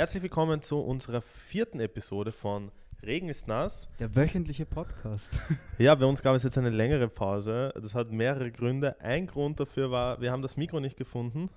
[0.00, 3.90] Herzlich willkommen zu unserer vierten Episode von Regen ist nass.
[3.98, 5.38] Der wöchentliche Podcast.
[5.78, 7.70] Ja, bei uns gab es jetzt eine längere Pause.
[7.74, 8.98] Das hat mehrere Gründe.
[9.02, 11.50] Ein Grund dafür war, wir haben das Mikro nicht gefunden.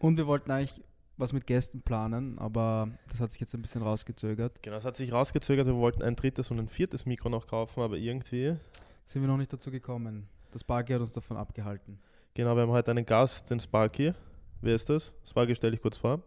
[0.00, 0.82] Und wir wollten eigentlich
[1.16, 4.64] was mit Gästen planen, aber das hat sich jetzt ein bisschen rausgezögert.
[4.64, 5.68] Genau, es hat sich rausgezögert.
[5.68, 8.56] Wir wollten ein drittes und ein viertes Mikro noch kaufen, aber irgendwie.
[9.04, 10.28] Sind wir noch nicht dazu gekommen.
[10.50, 12.00] Das Bargi hat uns davon abgehalten.
[12.34, 14.12] Genau, wir haben heute einen Gast, den Sparky.
[14.60, 15.12] Wer ist das?
[15.24, 16.20] Sparky, stell dich kurz vor.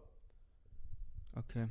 [1.34, 1.66] Okay.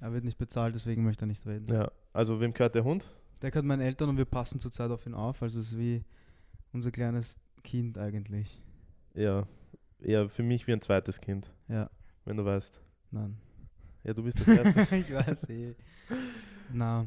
[0.00, 1.72] Er wird nicht bezahlt, deswegen möchte er nicht reden.
[1.72, 3.06] Ja, also wem gehört der Hund?
[3.40, 5.42] Der gehört meinen Eltern und wir passen zurzeit auf ihn auf.
[5.42, 6.04] Also es ist wie
[6.72, 8.60] unser kleines Kind eigentlich.
[9.14, 9.46] Ja,
[10.00, 11.88] eher für mich wie ein zweites Kind, Ja,
[12.24, 12.80] wenn du weißt.
[13.10, 13.36] nein.
[14.04, 14.96] Ja, du bist das erste.
[14.96, 15.74] ich weiß eh.
[16.72, 17.04] Na.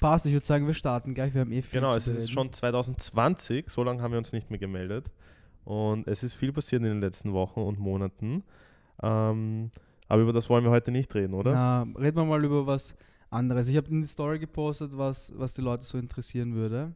[0.00, 1.32] Passt, ich würde sagen, wir starten gleich.
[1.32, 2.32] Wir haben eh viel genau, es ist bereden.
[2.32, 5.10] schon 2020, so lange haben wir uns nicht mehr gemeldet.
[5.64, 8.42] Und es ist viel passiert in den letzten Wochen und Monaten.
[9.02, 9.70] Ähm,
[10.08, 11.52] aber über das wollen wir heute nicht reden, oder?
[11.52, 12.96] Na, reden wir mal über was
[13.30, 13.68] anderes.
[13.68, 16.94] Ich habe in die Story gepostet, was, was die Leute so interessieren würde.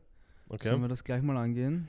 [0.51, 0.69] Okay.
[0.69, 1.89] Sollen wir das gleich mal angehen?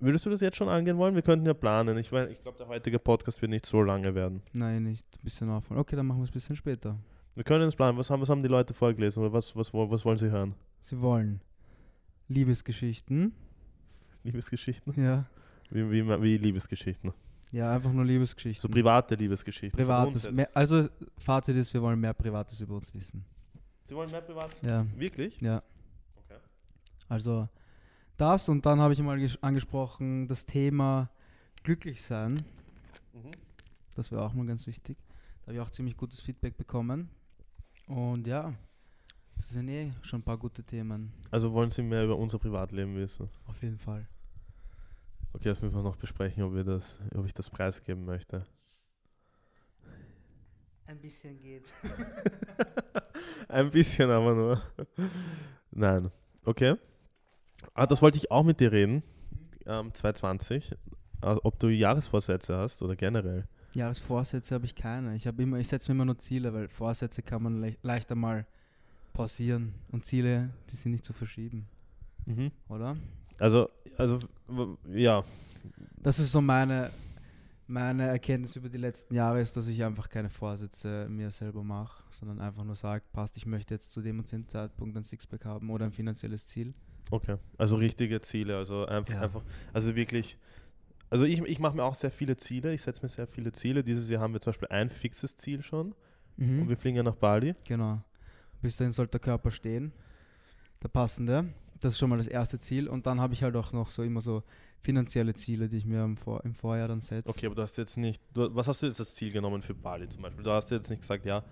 [0.00, 1.14] Würdest du das jetzt schon angehen wollen?
[1.14, 1.96] Wir könnten ja planen.
[1.98, 4.42] Ich, mein, ich glaube, der heutige Podcast wird nicht so lange werden.
[4.52, 5.06] Nein, nicht.
[5.16, 5.80] Ein bisschen aufholen.
[5.80, 6.98] Okay, dann machen wir es ein bisschen später.
[7.34, 7.96] Wir können es planen.
[7.96, 9.32] Was haben, was haben die Leute vorgelesen?
[9.32, 10.54] Was, was, was wollen sie hören?
[10.80, 11.40] Sie wollen
[12.28, 13.32] Liebesgeschichten.
[14.24, 14.92] Liebesgeschichten?
[15.02, 15.24] Ja.
[15.70, 17.12] Wie, wie, wie Liebesgeschichten?
[17.54, 18.70] Ja, einfach nur So Liebesgeschichten.
[18.70, 19.78] private Liebesgeschichten.
[19.78, 20.30] Privates.
[20.32, 20.88] Mehr, also,
[21.18, 23.24] Fazit ist, wir wollen mehr Privates über uns wissen.
[23.82, 24.50] Sie wollen mehr privat?
[24.66, 25.40] Ja, Wirklich?
[25.40, 25.62] ja.
[26.16, 26.38] Okay.
[27.08, 27.48] Also,
[28.16, 31.10] das und dann habe ich mal ges- angesprochen, das Thema
[31.62, 32.34] glücklich sein.
[33.12, 33.30] Mhm.
[33.94, 34.98] Das wäre auch mal ganz wichtig.
[35.42, 37.08] Da habe ich auch ziemlich gutes Feedback bekommen.
[37.86, 38.52] Und ja,
[39.36, 41.12] das sind eh schon ein paar gute Themen.
[41.30, 43.28] Also wollen Sie mehr über unser Privatleben wissen?
[43.46, 44.06] Auf jeden Fall.
[45.34, 48.46] Okay, das müssen wir noch besprechen, ob, wir das, ob ich das preisgeben möchte.
[50.86, 51.64] Ein bisschen geht.
[53.48, 54.62] Ein bisschen aber nur.
[55.70, 56.10] Nein.
[56.44, 56.76] Okay.
[57.72, 59.02] Ah, das wollte ich auch mit dir reden.
[59.66, 60.72] Ähm, 2020.
[61.20, 63.48] Also, ob du Jahresvorsätze hast oder generell.
[63.72, 65.16] Jahresvorsätze habe ich keine.
[65.16, 68.14] Ich habe immer, ich setze mir immer nur Ziele, weil Vorsätze kann man le leichter
[68.14, 68.46] mal
[69.14, 69.74] pausieren.
[69.90, 71.66] Und Ziele, die sind nicht zu verschieben,
[72.26, 72.50] Mhm.
[72.68, 72.96] oder?
[73.38, 74.20] Also, also
[74.90, 75.24] ja.
[76.02, 76.90] Das ist so meine,
[77.66, 82.02] meine Erkenntnis über die letzten Jahre, ist, dass ich einfach keine Vorsätze mir selber mache,
[82.10, 85.44] sondern einfach nur sage, passt, ich möchte jetzt zu dem und dem Zeitpunkt ein Sixpack
[85.44, 86.74] haben oder ein finanzielles Ziel.
[87.10, 87.36] Okay.
[87.58, 88.56] Also richtige Ziele.
[88.56, 89.20] Also einfach, Ja.
[89.22, 90.38] einfach also wirklich.
[91.10, 92.74] Also ich, ich mache mir auch sehr viele Ziele.
[92.74, 93.84] Ich setze mir sehr viele Ziele.
[93.84, 95.94] Dieses Jahr haben wir zum Beispiel ein fixes Ziel schon.
[96.36, 96.62] Mhm.
[96.62, 97.54] Und wir fliegen ja nach Bali.
[97.64, 98.02] Genau.
[98.60, 99.92] Bis dahin sollte der Körper stehen.
[100.82, 101.46] Der passende.
[101.84, 102.88] Das ist schon mal das erste Ziel.
[102.88, 104.42] Und dann habe ich halt auch noch so immer so
[104.80, 107.28] finanzielle Ziele, die ich mir im, Vor im Vorjahr dann setze.
[107.30, 108.22] Okay, aber du hast jetzt nicht.
[108.32, 110.42] Du, was hast du jetzt als Ziel genommen für Bali zum Beispiel?
[110.42, 111.44] Du hast jetzt nicht gesagt, ja,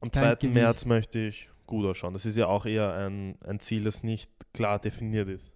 [0.00, 0.34] am Kein 2.
[0.36, 0.54] Gewicht.
[0.54, 2.12] März möchte ich gut ausschauen.
[2.12, 5.52] Das ist ja auch eher ein, ein Ziel, das nicht klar definiert ist.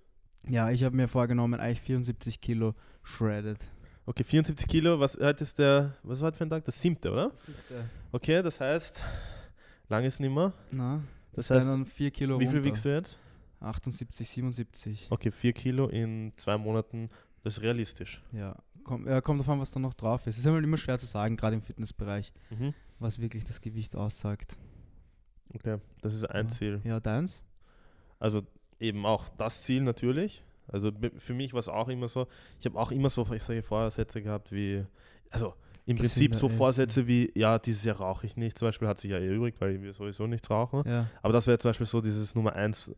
[0.48, 3.58] Ja, ich habe mir vorgenommen, eigentlich 74 Kilo shredded.
[4.06, 6.64] Okay, 74 Kilo, was heute ist der, was ist heute für ein Tag?
[6.64, 7.30] Das siebte, oder?
[8.12, 9.04] Okay, das heißt,
[9.88, 10.52] lang ist nimmer.
[10.70, 11.02] Na,
[11.32, 12.64] Das das heißt heißt, dann 4 Kilo wie viel runter.
[12.64, 13.18] wiegst du jetzt?
[13.60, 15.06] 78, 77.
[15.10, 17.10] Okay, 4 Kilo in zwei Monaten,
[17.42, 18.22] das ist realistisch.
[18.32, 20.34] Ja, komm, ja, kommt davon, was da noch drauf ist.
[20.34, 22.74] Es ist immer immer schwer zu sagen, gerade im Fitnessbereich, Mhm.
[22.98, 24.58] was wirklich das Gewicht aussagt.
[25.54, 26.52] Okay, das ist ein ja.
[26.52, 26.80] Ziel.
[26.84, 27.42] Ja, deins?
[28.18, 28.42] Also
[28.78, 30.42] eben auch das Ziel natürlich.
[30.66, 32.26] Also für mich war es auch immer so,
[32.60, 34.84] ich habe auch immer so solche Vorsätze gehabt wie,
[35.30, 35.54] also
[35.86, 38.98] im Das Prinzip so Vorsätze wie, ja, dieses Jahr rauche ich nicht, zum Beispiel hat
[38.98, 40.82] sich ja erübrigt, weil wir sowieso nichts rauchen.
[40.86, 41.08] Ja.
[41.22, 42.92] Aber das wäre zum Beispiel so dieses Nummer eins,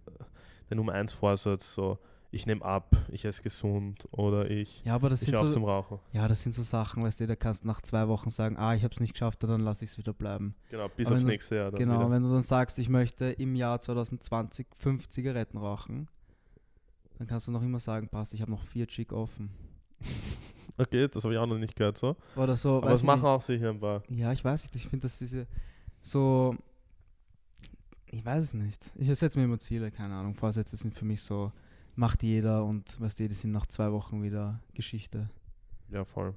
[0.70, 1.98] der Nummer eins Vorsatz, so
[2.32, 5.64] ich nehme ab, ich esse gesund oder ich, Ja, aber das ich sind so, zum
[5.64, 5.98] Rauchen.
[6.12, 8.72] ja, das sind so Sachen, weißt du, da kannst du nach zwei Wochen sagen, ah,
[8.74, 10.54] ich habe es nicht geschafft, dann lasse ich es wieder bleiben.
[10.70, 11.72] Genau, bis Aber aufs nächste Jahr.
[11.72, 12.10] Genau, wieder.
[12.12, 16.06] wenn du dann sagst, ich möchte im Jahr 2020 fünf Zigaretten rauchen,
[17.18, 19.50] dann kannst du noch immer sagen, passt, ich habe noch vier Chick offen.
[20.78, 22.16] Okay, das habe ich auch noch nicht gehört so.
[22.36, 22.76] Oder so.
[22.78, 23.26] Aber das machen nicht.
[23.28, 24.02] auch sicher ein paar.
[24.08, 24.74] Ja, ich weiß nicht.
[24.76, 25.46] Ich finde, dass diese
[26.00, 26.54] so.
[28.12, 28.92] Ich weiß es nicht.
[28.96, 30.34] Ich setze mir immer Ziele, keine Ahnung.
[30.34, 31.52] Vorsätze sind für mich so,
[31.94, 35.30] macht jeder und weißt du, die sind nach zwei Wochen wieder Geschichte.
[35.90, 36.34] Ja, voll.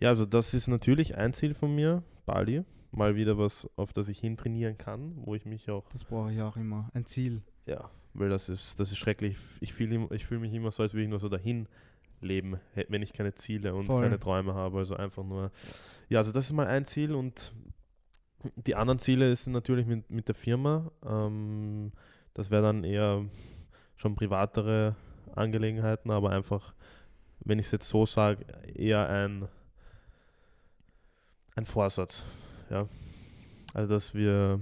[0.00, 2.62] Ja, also das ist natürlich ein Ziel von mir, Bali.
[2.92, 6.32] Mal wieder was, auf das ich hin trainieren kann, wo ich mich auch, Das brauche
[6.32, 6.88] ich auch immer.
[6.94, 7.42] Ein Ziel.
[7.66, 9.36] ja, weil das ist, das ist schrecklich.
[9.60, 11.66] Ich fühle ich fühl mich immer so, als würde ich nur so dahin
[12.20, 14.02] leben, wenn ich keine Ziele und Voll.
[14.02, 14.78] keine Träume habe.
[14.78, 15.50] Also einfach nur,
[16.08, 17.52] ja, also das ist mal ein Ziel und
[18.56, 20.90] die anderen Ziele sind natürlich mit, mit der Firma.
[21.04, 21.92] Ähm,
[22.34, 23.24] das wäre dann eher
[23.96, 24.96] schon privatere
[25.34, 26.74] Angelegenheiten, aber einfach,
[27.40, 28.44] wenn ich es jetzt so sage,
[28.74, 29.48] eher ein,
[31.56, 32.22] ein Vorsatz.
[32.70, 32.88] ja,
[33.72, 34.60] also dass wir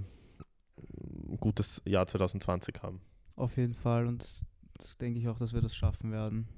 [1.29, 3.01] ein gutes Jahr 2020 haben.
[3.37, 4.07] Auf jeden Fall.
[4.07, 4.45] Und das,
[4.79, 6.49] das denke ich auch, dass wir das schaffen werden.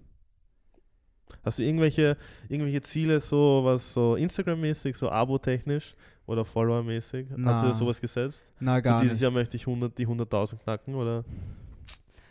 [1.42, 2.16] Hast du irgendwelche,
[2.48, 5.94] irgendwelche Ziele, so was so Instagram-mäßig, so Abo-technisch
[6.26, 7.28] oder Follower-mäßig?
[7.44, 8.52] Hast du dir sowas gesetzt?
[8.60, 9.22] Na, gar so dieses nicht.
[9.22, 11.24] Jahr möchte ich 100, die 100.000 knacken oder?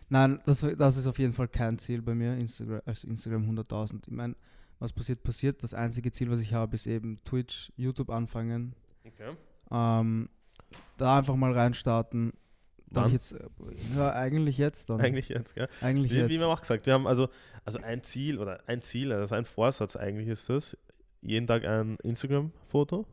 [0.10, 4.02] Nein, das, das ist auf jeden Fall kein Ziel bei mir, Instagram, also Instagram 100.000.
[4.06, 4.36] Ich meine,
[4.80, 5.64] was passiert, passiert.
[5.64, 8.76] Das einzige Ziel, was ich habe, ist eben Twitch, YouTube anfangen.
[9.06, 9.36] Okay.
[9.72, 10.30] Ähm,
[10.98, 12.34] da einfach mal reinstarten.
[13.08, 13.40] Ich jetzt, äh,
[13.96, 15.02] ja, eigentlich jetzt dann.
[15.02, 15.68] Eigentlich jetzt, gell?
[15.82, 16.30] Eigentlich Wie, wie jetzt.
[16.32, 17.30] wir haben auch gesagt, wir haben also,
[17.66, 20.78] also ein Ziel oder ein Ziel, also ein Vorsatz eigentlich ist das,
[21.22, 23.06] jeden Tag ein Instagram-Foto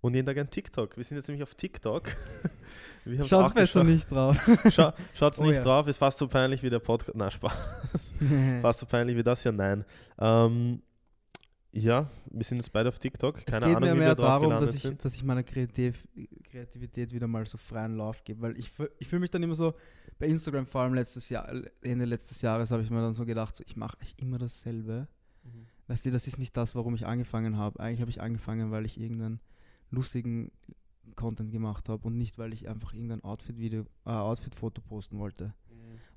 [0.00, 0.96] und jeden Tag ein TikTok.
[0.96, 2.10] Wir sind jetzt nämlich auf TikTok.
[3.04, 4.36] Wir auch besser nicht drauf.
[4.70, 5.62] Schau, schaut's Oh nicht ja.
[5.62, 7.16] drauf, ist fast so peinlich wie der Podcast.
[7.16, 8.14] Na, Spaß.
[8.62, 9.84] Fast so peinlich wie das ja, nein.
[10.18, 10.82] Ähm,
[11.76, 13.38] ja, wir sind jetzt beide auf TikTok.
[13.38, 15.04] es Keine geht Ahnung, mir wie mehr darum, dass ich, sind.
[15.04, 16.06] dass ich meiner Kreativ
[16.50, 18.40] Kreativität wieder mal so freien Lauf gebe.
[18.40, 19.74] Weil ich, ich fühle mich dann immer so,
[20.18, 21.52] bei Instagram vor allem letztes Jahr,
[21.82, 25.08] Ende letztes Jahres habe ich mir dann so gedacht, so, ich mache echt immer dasselbe.
[25.44, 25.66] Mhm.
[25.86, 27.78] Weißt du, das ist nicht das, warum ich angefangen habe.
[27.80, 29.40] Eigentlich habe ich angefangen, weil ich irgendeinen
[29.90, 30.50] lustigen
[31.14, 35.54] Content gemacht habe und nicht, weil ich einfach irgendein Outfit-Video, äh, Outfit-Foto posten wollte.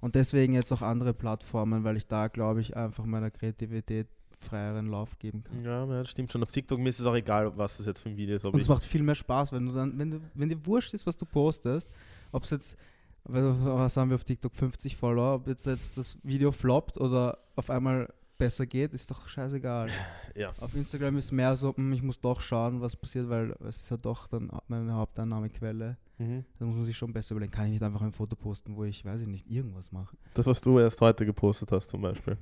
[0.01, 4.07] Und deswegen jetzt auch andere Plattformen, weil ich da, glaube ich, einfach meiner Kreativität
[4.39, 5.63] freieren Lauf geben kann.
[5.63, 6.41] Ja, ja, das stimmt schon.
[6.43, 8.45] Auf TikTok mir ist es auch egal, was das jetzt für ein Video ist.
[8.45, 11.05] Und es macht viel mehr Spaß, wenn du dann, wenn du, wenn dir wurscht ist,
[11.05, 11.91] was du postest,
[12.31, 12.77] ob es jetzt,
[13.23, 17.69] was haben wir auf TikTok, 50 Follower, ob jetzt, jetzt das Video floppt oder auf
[17.69, 18.07] einmal
[18.39, 19.89] besser geht, ist doch scheißegal.
[20.35, 20.53] ja.
[20.59, 23.91] Auf Instagram ist mehr so, hm, ich muss doch schauen, was passiert, weil es ist
[23.91, 25.97] ja doch dann meine Haupteinnahmequelle.
[26.17, 26.45] Mhm.
[26.57, 28.83] Da muss man sich schon besser überlegen, kann ich nicht einfach ein Foto posten, wo
[28.85, 30.17] ich, weiß ich nicht, irgendwas mache.
[30.33, 32.37] Das, was du erst heute gepostet hast, zum Beispiel.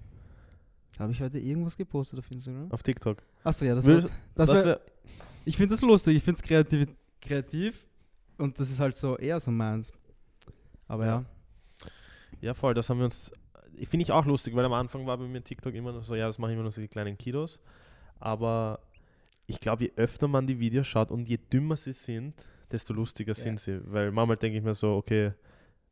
[0.99, 2.71] Habe ich heute irgendwas gepostet auf Instagram?
[2.71, 3.21] Auf TikTok.
[3.43, 4.81] Achso, ja, das, Willst- das, Das wär, wär,
[5.45, 6.87] Ich finde das lustig, ich finde es kreativ,
[7.21, 7.85] kreativ
[8.37, 9.93] und das ist halt so eher so meins.
[10.87, 11.11] Aber ja.
[11.11, 11.25] Ja.
[12.41, 13.31] ja, voll, das haben wir uns.
[13.75, 16.15] Ich finde ich auch lustig, weil am Anfang war bei mir TikTok immer noch so,
[16.15, 17.59] ja, das mache ich immer nur so die kleinen Kidos.
[18.19, 18.79] Aber
[19.45, 22.33] ich glaube, je öfter man die Videos schaut und je dümmer sie sind,
[22.71, 23.35] desto lustiger Ja.
[23.43, 23.79] sind sie.
[23.91, 25.33] Weil manchmal denke ich mir so, okay,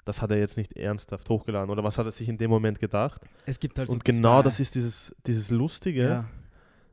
[0.06, 2.80] das hat er jetzt nicht ernsthaft hochgeladen oder was hat er sich in dem Moment
[2.80, 3.22] gedacht?
[3.46, 4.44] Es gibt halt so und genau zwei.
[4.44, 6.04] das ist dieses, dieses Lustige.
[6.08, 6.26] Ja.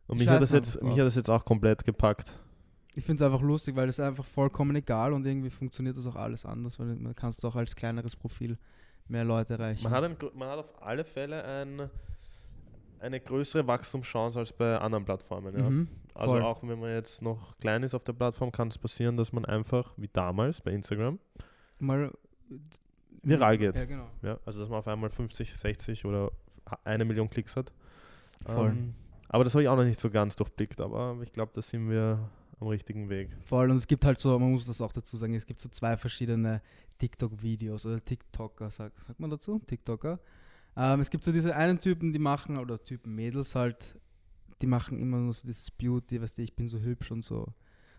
[0.07, 2.39] Und mich hat, das jetzt, mich hat das jetzt auch komplett gepackt.
[2.95, 6.17] Ich finde es einfach lustig, weil es einfach vollkommen egal und irgendwie funktioniert das auch
[6.17, 8.59] alles anders, weil man kannst du auch als kleineres Profil
[9.09, 9.85] mehr Leute erreichen.
[9.85, 11.89] Man hat, ein, man hat auf alle Fälle ein,
[13.01, 15.57] eine größere Wachstumschance als bei anderen Plattformen.
[15.59, 15.71] Ja.
[15.71, 19.17] Mhm, Also auch wenn man jetzt noch klein ist auf der Plattform, kann es passieren,
[19.17, 21.19] dass man einfach, wie damals bei Instagram,
[21.79, 22.13] Mal
[23.23, 23.77] viral geht.
[23.77, 24.09] Ja, genau.
[24.23, 26.31] Ja, also dass man auf einmal 50, 60 oder
[26.85, 27.73] eine Million Klicks hat.
[28.47, 28.71] Voll.
[28.71, 28.95] Ähm,
[29.29, 31.89] aber das habe ich auch noch nicht so ganz durchblickt, aber ich glaube, da sind
[31.89, 32.31] wir
[32.61, 33.31] am richtigen Weg.
[33.45, 33.71] Voll.
[33.71, 35.97] Und es gibt halt so, man muss das auch dazu sagen, es gibt so zwei
[35.97, 36.63] verschiedene
[36.99, 39.61] TikTok-Videos oder TikToker, sagt, sagt man dazu?
[39.67, 40.21] TikToker.
[40.77, 43.99] Ähm, es gibt so diese einen Typen, die machen, oder Typen Mädels halt,
[44.61, 47.47] die machen immer nur so dieses Beauty, weißt du, ich bin so hübsch und so,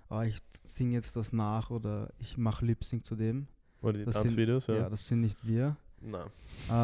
[0.10, 3.48] oh, ich singe jetzt das nach oder ich mache Lip-Sync zu dem.
[3.84, 4.76] Oder die Das sind- Tanzvideos, ja.
[4.76, 5.76] Ja, das sind nicht wir.
[6.02, 6.26] Na.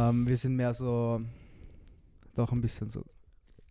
[0.10, 1.22] Ähm, wir sind mehr so,
[2.36, 3.04] doch ein bisschen so,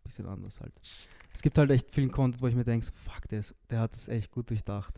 [0.05, 0.73] bisschen anders halt.
[0.81, 3.81] Es gibt halt echt viel Content, wo ich mir denke, so, fuck, der, ist, der
[3.81, 4.95] hat das echt gut durchdacht.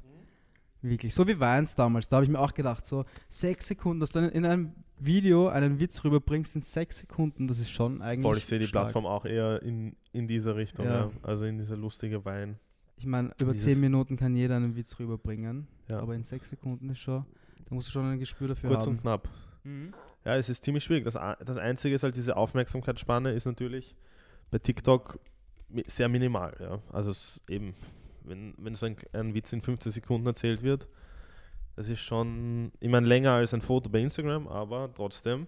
[0.82, 1.14] Wirklich.
[1.14, 2.08] So wie Weins damals.
[2.08, 5.78] Da habe ich mir auch gedacht, so sechs Sekunden, dass du in einem Video einen
[5.78, 8.22] Witz rüberbringst in sechs Sekunden, das ist schon eigentlich.
[8.22, 8.84] Voll, ich sehe die stark.
[8.86, 11.00] Plattform auch eher in, in dieser Richtung, Ja.
[11.06, 11.10] ja.
[11.22, 12.58] Also in dieser lustige Wein.
[12.96, 16.00] Ich meine, über Dieses- zehn Minuten kann jeder einen Witz rüberbringen, Ja.
[16.00, 17.24] aber in sechs Sekunden ist schon,
[17.70, 18.96] da musst du schon ein Gespür dafür Kurz haben.
[18.96, 19.28] und knapp.
[19.64, 19.94] Mhm.
[20.24, 21.04] Ja, es ist ziemlich schwierig.
[21.04, 23.94] Das, A- das Einzige ist halt, diese Aufmerksamkeitsspanne ist natürlich
[24.50, 25.18] bei TikTok
[25.86, 26.54] sehr minimal.
[26.60, 26.82] Ja.
[26.92, 27.74] Also es eben,
[28.24, 30.88] wenn, wenn so ein, ein Witz in 15 Sekunden erzählt wird,
[31.76, 35.46] das ist schon, ich meine, länger als ein Foto bei Instagram, aber trotzdem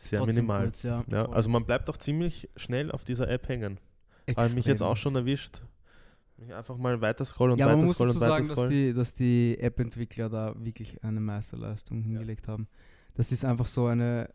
[0.00, 0.64] sehr Trotzdem minimal.
[0.64, 3.78] kurz, ja, Ja, also man bleibt auch ziemlich schnell auf dieser App hängen.
[4.36, 5.60] Habe mich jetzt auch schon erwischt.
[6.40, 8.70] Ich einfach mal weiter scrollen und ja, weiter muss scrollen und weiter sagen, dass scrollen.
[8.70, 12.68] die, dass die App-Entwickler da wirklich eine Meisterleistung hingelegt haben.
[13.14, 14.32] Das ist einfach so eine,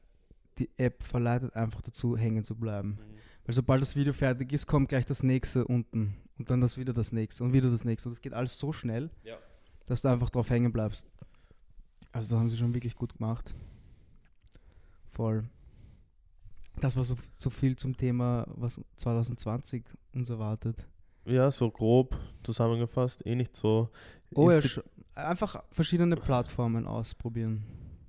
[0.58, 2.90] die App verleitet einfach dazu, hängen zu bleiben.
[2.90, 3.16] Mhm.
[3.46, 6.94] Weil sobald das Video fertig ist, kommt gleich das nächste unten und dann das wieder
[6.94, 8.10] das nächste und wieder das nächste.
[8.10, 9.38] Und das geht alles so schnell, Ja.
[9.86, 11.08] dass du einfach drauf hängen bleibst.
[12.12, 13.56] Also da haben sie schon wirklich gut gemacht.
[15.12, 15.44] Voll.
[16.80, 19.84] Das war so, so viel zum Thema, was 2020
[20.14, 20.88] uns erwartet.
[21.26, 23.90] Ja, so grob zusammengefasst, eh nicht so.
[24.36, 24.84] Oh ja, Insti- sch-
[25.16, 27.64] einfach verschiedene Plattformen ausprobieren.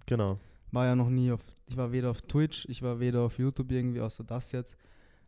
[0.06, 0.38] Genau.
[0.72, 3.70] War ja noch nie auf, ich war weder auf Twitch, ich war weder auf YouTube
[3.70, 4.76] irgendwie, außer das jetzt.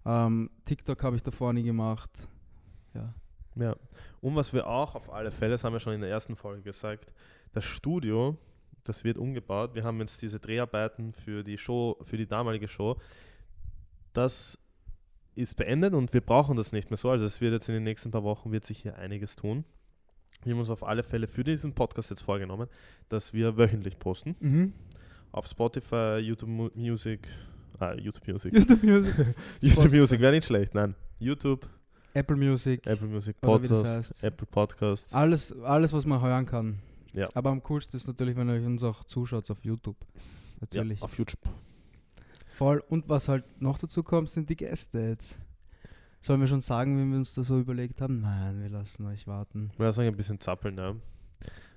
[0.05, 2.29] Ähm, TikTok habe ich davor nie gemacht.
[2.95, 3.15] Ja.
[3.55, 3.77] Ja.
[4.21, 6.63] Und was wir auch auf alle Fälle, das haben wir schon in der ersten Folge
[6.63, 7.13] gesagt,
[7.53, 8.37] das Studio,
[8.85, 9.75] das wird umgebaut.
[9.75, 12.97] Wir haben jetzt diese Dreharbeiten für die Show, für die damalige Show.
[14.13, 14.59] Das
[15.37, 17.11] ist beendet und wir brauchen das nicht mehr so.
[17.11, 19.65] Also es wird jetzt in den nächsten paar Wochen wird sich hier einiges tun.
[20.43, 22.69] Wir haben uns auf alle Fälle für diesen Podcast jetzt vorgenommen,
[23.09, 24.37] dass wir wöchentlich posten.
[24.41, 24.73] Mhm.
[25.33, 27.27] Auf Spotify, YouTube Mu- Music,
[27.79, 28.55] ah, YouTube Music.
[28.57, 29.15] YouTube Music.
[29.61, 29.93] YouTube.
[29.93, 30.95] Music wäre nicht schlecht, nein.
[31.19, 31.69] YouTube,
[32.15, 32.87] Apple Music.
[32.87, 34.25] Apple Music wie das Podcast, heißt.
[34.25, 35.13] Apple Podcasts.
[35.13, 36.79] Alles, alles, was man hören kann.
[37.13, 37.29] Ja.
[37.35, 39.97] Aber am coolsten ist natürlich, wenn ihr uns auch zuschaut auf YouTube.
[40.61, 41.01] Natürlich.
[41.01, 41.41] Ja, auf YouTube.
[42.57, 42.83] Voll.
[42.89, 45.41] Und was halt noch dazu kommt, sind die Gäste jetzt.
[46.23, 48.21] Sollen wir schon sagen, wie wir uns das so überlegt haben?
[48.23, 49.71] Nein, wir lassen euch warten.
[49.77, 50.95] Wir lassen euch ein bisschen zappeln, ja.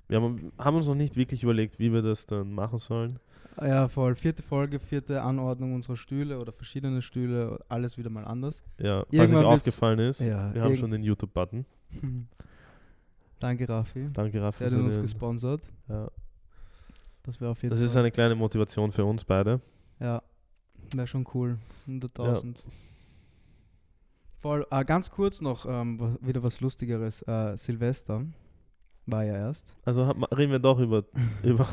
[0.08, 3.18] Wir haben, haben uns noch nicht wirklich überlegt, wie wir das dann machen sollen.
[3.60, 4.14] Ja, voll.
[4.14, 8.62] Vierte Folge, vierte Anordnung unserer Stühle oder verschiedene Stühle, alles wieder mal anders.
[8.78, 11.66] Ja, falls euch aufgefallen ist, Ja, wir haben schon den YouTube-Button.
[13.38, 14.08] Danke, Raffi.
[14.12, 14.64] Danke, Raffi.
[14.64, 15.62] Der hat uns den- gesponsert.
[15.88, 16.08] ja.
[17.22, 18.00] Das wäre auf jeden Das ist Fall.
[18.00, 19.60] eine kleine Motivation für uns beide.
[20.00, 20.22] Ja,
[20.94, 21.58] wäre schon cool.
[21.88, 22.56] 100.000.
[24.38, 24.66] Voll.
[24.70, 27.22] Ah, ganz kurz noch ähm, wieder was Lustigeres.
[27.22, 28.24] Äh, Silvester
[29.06, 29.76] war ja erst.
[29.84, 31.04] Also hat- reden wir doch über,
[31.42, 31.68] über,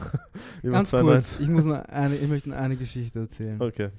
[0.61, 1.37] über ganz 92.
[1.37, 1.39] kurz.
[1.39, 3.61] Ich, muss eine, ich möchte eine Geschichte erzählen.
[3.61, 3.89] Okay.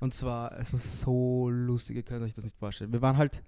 [0.00, 2.92] Und zwar, es war so lustig, ihr könnt euch das nicht vorstellen.
[2.92, 3.42] Wir waren halt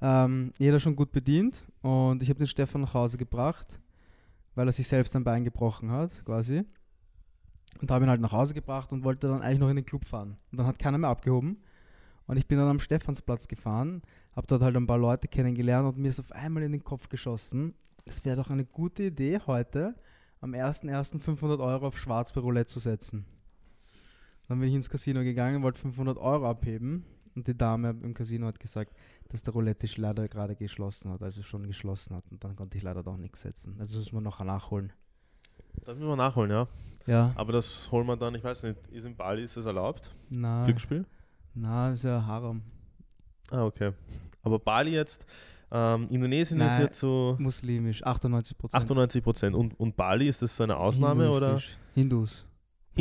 [0.00, 3.80] ähm, jeder schon gut bedient und ich habe den Stefan nach Hause gebracht,
[4.54, 6.64] weil er sich selbst ein Bein gebrochen hat, quasi.
[7.80, 10.04] Und habe ihn halt nach Hause gebracht und wollte dann eigentlich noch in den Club
[10.04, 10.36] fahren.
[10.50, 11.58] Und dann hat keiner mehr abgehoben.
[12.26, 14.02] Und ich bin dann am Stephansplatz gefahren,
[14.34, 17.08] habe dort halt ein paar Leute kennengelernt und mir ist auf einmal in den Kopf
[17.08, 19.94] geschossen, es wäre doch eine gute Idee heute,
[20.40, 21.20] am 1.1.
[21.20, 23.24] 500 Euro auf Schwarz bei Roulette zu setzen.
[24.48, 27.04] Dann bin ich ins Casino gegangen, wollte 500 Euro abheben
[27.34, 28.92] und die Dame im Casino hat gesagt,
[29.28, 32.84] dass der Roulette-Tisch leider gerade geschlossen hat, also schon geschlossen hat und dann konnte ich
[32.84, 33.76] leider doch nichts setzen.
[33.80, 34.92] Also müssen wir noch nachholen.
[35.84, 36.66] Das müssen wir nachholen, ja.
[37.06, 40.10] Ja, Aber das holen wir dann, ich weiß nicht, ist in Bali, ist das erlaubt?
[40.28, 41.04] na, Glücksspiel?
[41.54, 42.62] na, ist ja Haram.
[43.52, 43.92] Ah, okay.
[44.42, 45.24] Aber Bali jetzt,
[45.70, 46.80] ähm, Indonesien ist Nein.
[46.82, 48.82] jetzt so Muslimisch, 98 Prozent.
[48.82, 49.54] 98 Prozent.
[49.54, 51.60] Und, und Bali, ist das so eine Ausnahme oder?
[51.94, 52.44] Hindus.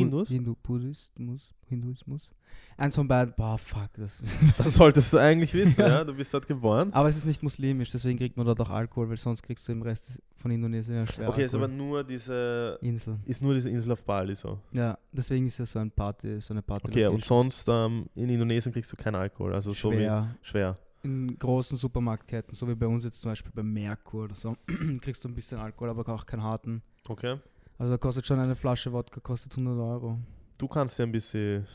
[0.01, 0.29] Hindus?
[0.29, 2.29] Hindu, Buddhismus, Hinduismus.
[2.77, 4.19] Eins von beiden, boah, fuck, das.
[4.57, 5.87] Das solltest du eigentlich wissen, Ja.
[5.87, 6.03] ja.
[6.03, 6.91] Du bist dort geboren.
[6.93, 9.71] aber es ist nicht muslimisch, deswegen kriegt man dort auch Alkohol, weil sonst kriegst du
[9.71, 11.77] im Rest von Indonesien ja schwer Okay, ist aber Alkohol.
[11.87, 13.17] nur diese, Insel.
[13.25, 14.59] ist nur diese Insel auf Bali so.
[14.73, 16.87] Ja, deswegen ist ja so ein Party, so eine Party.
[16.89, 20.35] Okay, und sonst ähm, in Indonesien kriegst du keinen Alkohol, also so wie schwer.
[20.41, 20.75] schwer.
[21.03, 24.55] In großen Supermarktketten, so wie bei uns jetzt zum Beispiel bei Merkur oder so,
[25.01, 26.81] kriegst du ein bisschen Alkohol, aber auch keinen harten.
[27.07, 27.37] Okay.
[27.77, 30.17] Also da kostet schon eine Flasche Wodka, kostet 100 Euro.
[30.57, 31.67] Du kannst ja ein bisschen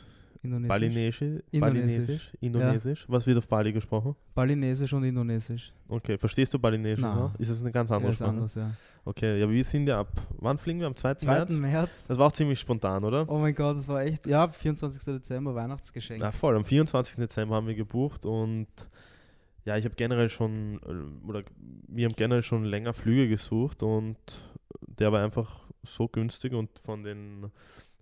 [0.43, 0.69] Indonesisch.
[0.69, 1.21] Balinesisch.
[1.21, 1.59] Indonesisch.
[1.61, 2.31] Balinesisch.
[2.41, 3.05] Indonesisch.
[3.07, 4.15] Was wird auf Bali gesprochen?
[4.33, 5.71] Balinesisch und Indonesisch.
[5.87, 7.01] Okay, verstehst du Balinesisch?
[7.03, 7.37] Noch?
[7.37, 8.29] Ist das eine ganz Ja, andere ist Sprache?
[8.31, 8.71] anders, ja.
[9.05, 10.09] Okay, ja, wir sind ja ab.
[10.39, 10.87] Wann fliegen wir?
[10.87, 11.15] Am 2.
[11.15, 11.27] 2.
[11.31, 11.57] März?
[11.59, 12.07] März.
[12.07, 13.29] Das war auch ziemlich spontan, oder?
[13.29, 15.03] Oh mein Gott, das war echt, ja, 24.
[15.03, 16.21] Dezember, Weihnachtsgeschenk.
[16.21, 16.55] Ja, voll.
[16.55, 17.17] Am 24.
[17.17, 18.67] Dezember haben wir gebucht und
[19.65, 21.43] ja, ich habe generell schon, äh, oder
[21.87, 24.17] wir haben generell schon länger Flüge gesucht und
[24.87, 27.51] der war einfach so günstig und von den,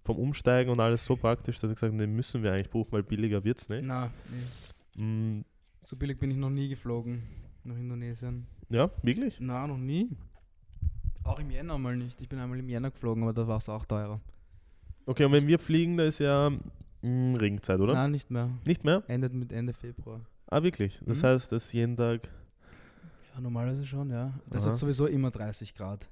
[0.04, 2.92] vom Umsteigen und alles so praktisch, dass ich gesagt habe, den müssen wir eigentlich buchen,
[2.92, 3.86] weil billiger wird es nicht.
[3.86, 4.10] Na,
[4.96, 5.04] nee.
[5.04, 5.46] Mm,
[5.84, 7.24] so billig bin ich noch nie geflogen
[7.64, 8.48] nach Indonesien.
[8.70, 9.38] ja, wirklich?
[9.40, 10.10] Na, noch nie.
[11.24, 12.22] Auch im Jänner mal nicht.
[12.22, 14.20] Ich bin einmal im Jänner geflogen, aber da war es auch teurer.
[15.06, 16.50] Okay, und wenn wir fliegen, da ist ja
[17.02, 17.94] mm, Regenzeit, oder?
[17.94, 18.50] Nein, nicht mehr.
[18.66, 19.04] Nicht mehr?
[19.08, 20.22] Endet mit Ende Februar.
[20.48, 21.00] Ah, wirklich?
[21.06, 21.28] Das Mhm.
[21.28, 22.28] heißt, dass jeden Tag.
[23.36, 24.34] Ja, normalerweise schon, ja.
[24.50, 24.72] Das Aha.
[24.72, 26.10] hat sowieso immer 30 Grad.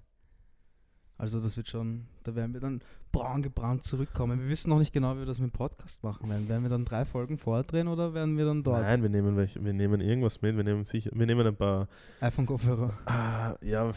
[1.17, 2.81] Also das wird schon, da werden wir dann
[3.11, 4.39] braun gebrannt zurückkommen.
[4.39, 6.47] Wir wissen noch nicht genau, wie wir das mit dem Podcast machen werden.
[6.47, 9.63] Werden wir dann drei Folgen vordrehen oder werden wir dann dort Nein, wir nehmen, welche,
[9.63, 10.55] wir nehmen irgendwas mit.
[10.55, 11.87] Wir nehmen, sicher, wir nehmen ein paar.
[12.19, 12.93] iPhone-Kopfhörer?
[13.05, 13.91] Ah, ja,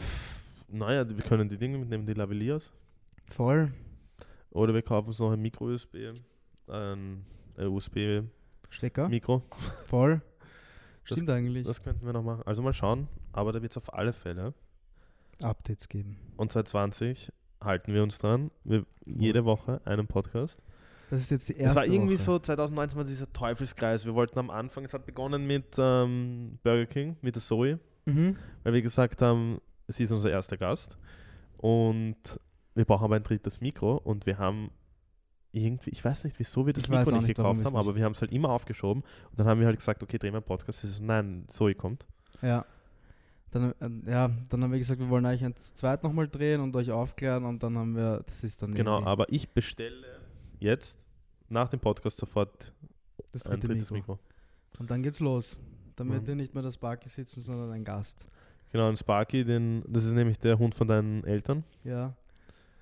[0.67, 2.71] naja, wir können die Dinge mitnehmen, die Lavaliers.
[3.29, 3.71] Voll.
[4.49, 6.13] Oder wir kaufen uns noch ein Micro-USB,
[6.67, 7.23] ein
[7.57, 8.29] äh, USB-Mikro.
[8.69, 9.09] Stecker?
[9.85, 10.21] Voll.
[11.03, 11.65] Stimmt eigentlich.
[11.65, 12.43] Das könnten wir noch machen.
[12.45, 13.07] Also mal schauen.
[13.33, 14.53] Aber da wird es auf alle Fälle.
[15.43, 16.17] Updates geben.
[16.37, 17.31] Und seit 20
[17.63, 18.51] halten wir uns dran.
[18.63, 20.61] Wir, jede Woche einen Podcast.
[21.09, 22.23] Das ist jetzt die Es erste war irgendwie Woche.
[22.23, 24.05] so 2019 war dieser Teufelskreis.
[24.05, 28.35] Wir wollten am Anfang, es hat begonnen mit ähm, Burger King, mit der Zoe, Mhm.
[28.63, 30.97] weil wir gesagt haben, sie ist unser erster Gast
[31.57, 32.15] und
[32.73, 34.71] wir brauchen aber ein drittes Mikro und wir haben
[35.51, 37.95] irgendwie, ich weiß nicht, wieso wir das Ich Mikro nicht nicht, gekauft haben, es aber
[37.95, 40.37] wir haben es halt immer aufgeschoben und dann haben wir halt gesagt, okay, drehen wir
[40.37, 40.79] einen Podcast.
[40.81, 42.07] Sie so, nein, Zoe kommt.
[42.41, 42.65] Ja.
[43.51, 43.73] Dann,
[44.05, 46.89] äh, ja, dann haben wir gesagt, wir wollen eigentlich ein zweit nochmal drehen und euch
[46.91, 50.07] aufklären und dann haben wir, das ist dann Genau, aber ich bestelle
[50.59, 51.05] jetzt
[51.49, 52.71] nach dem Podcast sofort
[53.33, 54.13] das ein dritte drittes Mikro.
[54.13, 54.19] Mikro.
[54.79, 55.59] Und dann geht's los.
[55.97, 56.25] Dann wird Mhm.
[56.27, 58.27] hier nicht mehr das Barke sitzen, sondern ein Gast.
[58.71, 61.65] Genau, und Sparky, den, das ist nämlich der Hund von deinen Eltern.
[61.83, 62.15] Ja.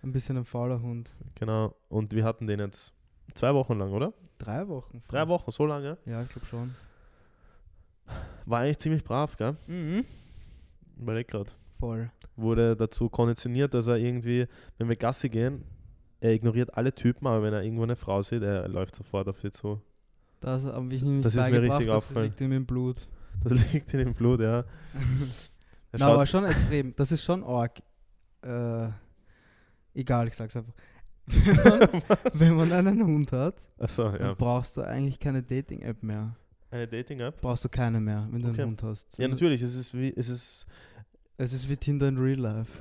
[0.04, 1.10] Ein bisschen ein fauler Hund.
[1.36, 1.74] Genau.
[1.90, 2.94] Und wir hatten den jetzt
[3.34, 4.14] zwei Wochen lang, oder?
[4.38, 5.02] Drei Wochen.
[5.08, 5.30] Drei fast.
[5.30, 5.98] Wochen, so lange.
[6.06, 6.76] Ja, ich glaube schon.
[8.46, 9.56] War eigentlich ziemlich brav, gell?
[9.68, 10.06] Mhm.
[11.00, 11.56] Überleg grad.
[11.80, 12.12] Voll.
[12.36, 15.64] Wurde dazu konditioniert, dass er irgendwie, wenn wir Gassi gehen,
[16.20, 19.40] er ignoriert alle Typen, aber wenn er irgendwo eine Frau sieht, er läuft sofort auf
[19.40, 19.82] sie zu.
[20.42, 22.28] Das habe ich ihm nicht Das ist mir richtig das aufgefallen.
[22.28, 23.08] liegt ihm im Blut.
[23.44, 24.66] Das liegt in dem Blut, ja.
[25.94, 26.96] Na, aber schon extrem.
[26.96, 27.80] Das ist schon arg.
[28.42, 28.90] Äh,
[29.94, 30.74] egal, ich sag's einfach.
[32.34, 34.34] Wenn man, einen Hund hat, dann ja.
[34.34, 36.36] brauchst du eigentlich keine Dating-App mehr.
[36.72, 37.42] Eine Dating-App?
[37.42, 38.62] Brauchst du keine mehr, wenn du Okay.
[38.62, 39.18] einen Hund hast.
[39.18, 39.62] Ja, natürlich.
[39.62, 40.66] Es ist wie, es ist,
[41.38, 42.80] Es ist wie Tinder in Real Life.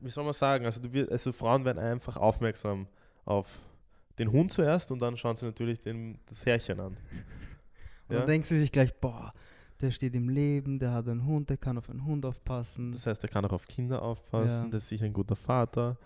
[0.00, 2.86] wie soll man sagen, also, du also Frauen werden einfach aufmerksam
[3.24, 3.58] auf
[4.18, 6.96] den Hund zuerst und dann schauen sie natürlich den, das Herrchen an.
[8.08, 8.18] Und Ja.
[8.18, 9.32] dann denkst du dich gleich, boah,
[9.80, 12.90] der steht im Leben, der hat einen Hund, der kann auf einen Hund aufpassen.
[12.92, 14.70] Das heißt, er kann auch auf Kinder aufpassen, Ja.
[14.70, 15.96] der ist sicher ein guter Vater.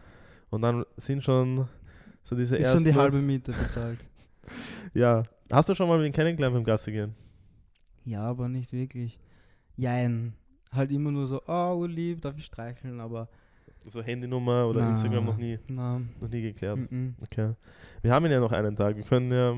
[0.50, 1.66] Und dann sind schon
[2.22, 2.78] so diese ist ersten.
[2.84, 3.98] schon die halbe Miete bezahlt.
[4.94, 5.22] Ja.
[5.50, 7.14] Hast du schon mal wen kennengelernt beim Gassi gehen?
[8.04, 9.18] ja, aber nicht wirklich.
[9.76, 10.34] Jein.
[10.72, 13.28] Halt immer nur so, oh, lieb, darf ich streicheln, aber
[13.86, 14.90] So Handynummer oder Na.
[14.90, 16.78] Instagram noch nie, na, noch nie geklärt.
[16.90, 17.14] mhm.
[17.22, 17.52] Okay.
[18.00, 18.96] Wir haben ihn ja noch einen Tag.
[18.96, 19.54] Wir können ja,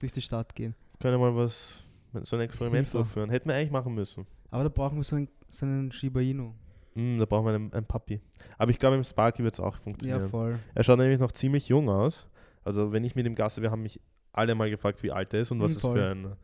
[0.00, 0.74] durch die Stadt gehen.
[1.00, 1.82] können ja mal was,
[2.22, 3.30] so ein Experiment durchführen.
[3.30, 4.26] Hätten wir eigentlich machen müssen.
[4.50, 6.52] Aber da brauchen wir so einen, so einen Shiba Inu.
[6.94, 8.20] Hm, da brauchen wir einen, einen Papi.
[8.58, 10.28] Aber ich glaube, im Sparky wird es auch Ja, funktionieren.
[10.28, 10.58] voll.
[10.74, 12.28] er schaut nämlich noch ziemlich jung aus.
[12.64, 14.00] Also wenn ich mit ihm gasse, wir haben mich
[14.36, 16.36] alle mal gefragt, wie alt er ist und was Hm, es für ein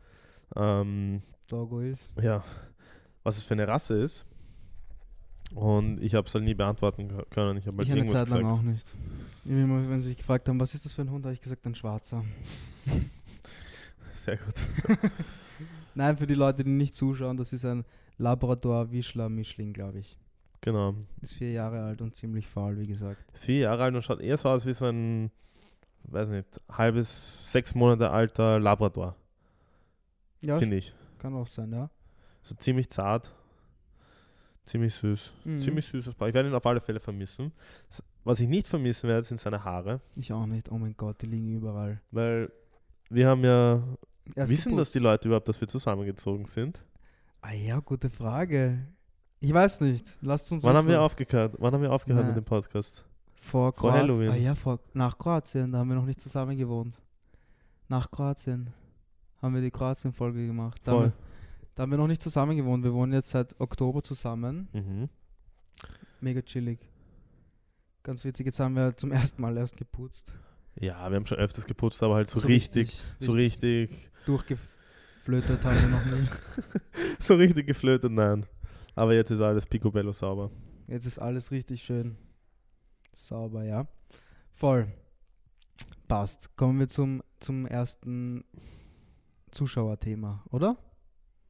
[0.55, 2.13] ähm, Doggo ist.
[2.21, 2.43] ja,
[3.23, 4.25] was es für eine Rasse ist.
[5.55, 7.57] Und ich habe es halt nie beantworten können.
[7.57, 8.59] Ich habe halt Ich eine irgendwas Zeit lang gesagt.
[8.59, 8.97] auch nicht.
[9.45, 11.65] Immer, wenn sie mich gefragt haben, was ist das für ein Hund, habe ich gesagt,
[11.65, 12.23] ein schwarzer.
[14.15, 14.55] Sehr gut.
[15.95, 17.85] Nein, für die Leute, die nicht zuschauen, das ist ein
[18.17, 20.17] Labrador Wischler Mischling, glaube ich.
[20.61, 20.95] Genau.
[21.21, 23.23] Ist vier Jahre alt und ziemlich faul, wie gesagt.
[23.33, 25.29] Ist vier Jahre alt und schaut eher so aus wie so ein,
[26.11, 29.15] weiß nicht, halbes, sechs Monate alter Labrador,
[30.41, 30.93] Ja, finde ich.
[31.19, 31.89] kann auch sein, ja.
[32.41, 33.31] So ziemlich zart,
[34.65, 35.33] ziemlich süß.
[35.45, 35.59] Mhm.
[35.59, 36.27] Ziemlich süßes Paar.
[36.27, 37.51] Ich werde ihn auf alle Fälle vermissen.
[38.23, 40.71] Was ich nicht vermissen werde, sind seine Haare, Ich auch nicht.
[40.71, 42.01] Oh mein Gott, die liegen überall.
[42.11, 42.51] weil
[43.09, 43.83] wir haben ja,
[44.35, 44.95] Erst wissen das geputzt.
[44.95, 46.81] die Leute überhaupt, dass wir zusammengezogen sind?
[47.41, 48.87] Ah ja, gute Frage.
[49.41, 50.05] Ich weiß nicht.
[50.21, 51.55] Lasst uns Wann haben wir aufgehört?
[51.59, 52.27] Wann haben wir aufgehört Na.
[52.29, 53.03] mit dem Podcast?
[53.43, 54.01] Vor Vor Kroatien.
[54.01, 54.29] Halloween.
[54.29, 55.71] Ah ja, vor, nach Kroatien.
[55.71, 56.95] Da haben wir noch nicht zusammen gewohnt.
[57.89, 58.69] Nach Kroatien
[59.41, 60.79] haben wir die Kroatien-Folge gemacht.
[60.85, 61.07] Da haben, Voll.
[61.09, 61.13] wir,
[61.75, 62.83] da haben wir noch nicht zusammen gewohnt.
[62.83, 64.69] Wir wohnen jetzt seit Oktober zusammen.
[64.71, 65.09] Mhm.
[66.21, 66.79] Mega chillig.
[68.01, 68.45] Ganz witzig.
[68.45, 70.33] Jetzt haben wir zum ersten Mal erst geputzt.
[70.79, 75.89] Ja, wir haben schon öfters geputzt, aber halt so, richtig, so richtig, Durchgeflötet haben wir
[75.89, 76.27] noch nie.
[77.19, 78.45] so richtig geflötet, nein.
[78.95, 80.49] Aber jetzt ist alles picobello sauber.
[80.87, 82.15] Jetzt ist alles richtig schön
[83.15, 83.87] sauber, ja.
[84.51, 84.87] Voll.
[86.07, 86.55] Passt.
[86.57, 88.43] Kommen wir zum, zum ersten
[89.51, 90.77] Zuschauerthema, oder?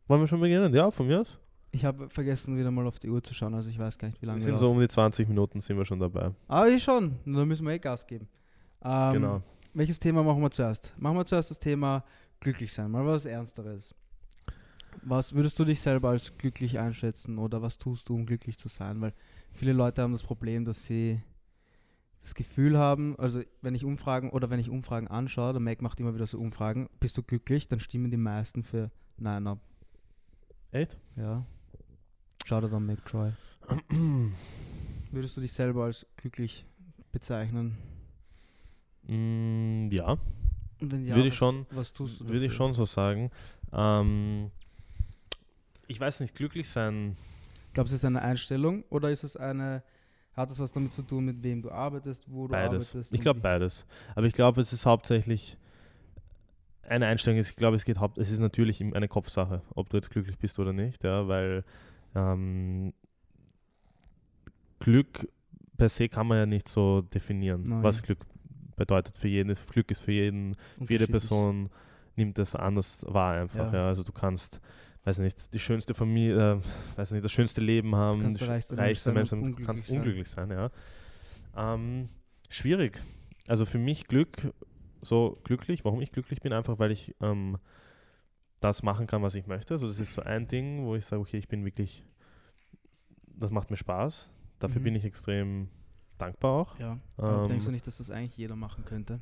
[0.07, 0.73] Wollen wir schon beginnen?
[0.73, 1.39] Ja, von mir aus.
[1.71, 4.21] Ich habe vergessen, wieder mal auf die Uhr zu schauen, also ich weiß gar nicht,
[4.21, 6.31] wie lange Wir wir sind so um die 20 Minuten sind wir schon dabei.
[6.47, 8.27] Aber ich schon, da müssen wir eh Gas geben.
[8.83, 9.41] Ähm, genau.
[9.73, 10.93] Welches Thema machen wir zuerst?
[10.97, 12.03] Machen wir zuerst das Thema
[12.39, 13.95] glücklich sein, mal was Ernsteres.
[15.01, 18.67] Was würdest du dich selber als glücklich einschätzen oder was tust du, um glücklich zu
[18.67, 19.01] sein?
[19.01, 19.13] Weil
[19.51, 21.19] viele Leute haben das Problem, dass sie
[22.23, 25.99] das Gefühl haben, also wenn ich Umfragen oder wenn ich Umfragen anschaue, der Mac macht
[25.99, 29.59] immer wieder so Umfragen, bist du glücklich, dann stimmen die meisten für Nein ab.
[30.71, 30.97] Echt?
[31.17, 31.45] Ja.
[32.45, 33.31] Schau dir dann Mac Troy.
[35.11, 36.65] Würdest du dich selber als glücklich
[37.11, 37.77] bezeichnen?
[39.03, 40.17] Mm, ja,
[40.81, 43.31] ja, Würde ich schon- was tust du würde ich schon so sagen.
[43.73, 44.49] Ähm,
[45.87, 47.17] ich weiß nicht, glücklich sein.
[47.73, 49.83] Glaubst du, es ist eine Einstellung oder ist es eine,
[50.35, 52.89] hat es was damit zu tun, mit wem du arbeitest, wo du Beides.
[52.89, 53.13] arbeitest?
[53.13, 53.85] Ich glaube beides.
[54.15, 55.57] Aber ich glaube, es ist hauptsächlich
[56.81, 57.39] eine Einstellung.
[57.39, 60.37] ist- Ich glaube, es geht haupt, es ist natürlich eine Kopfsache, ob du jetzt glücklich
[60.37, 61.63] bist oder nicht, ja, weil
[62.15, 62.93] ähm,
[64.79, 65.27] Glück
[65.77, 67.83] per se kann man ja nicht so definieren, Nein.
[67.83, 68.19] was Glück
[68.75, 69.53] bedeutet für jeden.
[69.71, 71.07] Glück ist für jeden, für jede.
[71.07, 71.69] Person
[72.15, 73.71] nimmt das anders wahr einfach.
[73.73, 73.79] Ja.
[73.79, 73.87] Ja.
[73.87, 74.59] Also du kannst,
[75.05, 78.77] weiß nicht, die schönste Familie, äh, weiß nicht, das schönste Leben haben, kannst reichste sch-
[78.77, 79.97] Mensch reichste sein Mensch unglücklich kannst sein.
[79.97, 80.71] unglücklich sein, ja.
[81.55, 82.09] Ähm,
[82.49, 83.01] schwierig.
[83.47, 84.53] Also für mich Glück,
[85.01, 87.57] so glücklich, warum ich glücklich bin, einfach weil ich ähm,
[88.61, 89.73] das machen kann, was ich möchte.
[89.73, 92.05] Also das ist so ein Ding, wo ich sage, okay, ich bin wirklich,
[93.35, 94.29] das macht mir Spaß.
[94.59, 94.83] Dafür Mhm.
[94.85, 95.67] bin ich extrem
[96.17, 96.79] dankbar auch.
[96.79, 96.97] Ja.
[97.19, 99.19] Ähm, denkst du nicht, dass das eigentlich jeder machen könnte?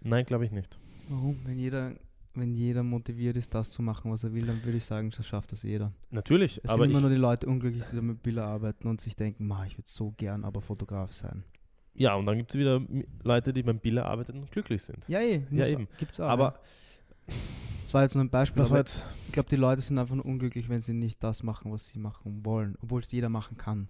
[0.00, 0.76] Nein, glaube ich nicht.
[1.08, 1.38] Warum?
[1.44, 1.92] Wenn jeder
[2.36, 5.26] wenn jeder motiviert ist, das zu machen, was er will, dann würde ich sagen, das
[5.26, 5.92] schafft das jeder.
[6.10, 9.16] Natürlich, Es aber sind immer nur die Leute unglücklich, die mit Bilder arbeiten und sich
[9.16, 11.44] denken, ma, ich würde so gern aber Fotograf sein.
[11.94, 12.80] ja, und dann gibt es wieder
[13.22, 15.04] Leute, die beim Biller arbeiten und glücklich sind.
[15.08, 15.86] Ja, eh, Ja, eben.
[15.98, 16.28] Gibt's auch.
[16.28, 16.44] Aber
[17.26, 17.34] ja.
[17.84, 18.60] das war jetzt nur ein Beispiel.
[18.60, 19.04] das war jetzt.
[19.26, 21.98] ich glaube, die Leute sind einfach nur unglücklich, wenn sie nicht das machen, was sie
[21.98, 23.88] machen wollen, obwohl es jeder machen kann.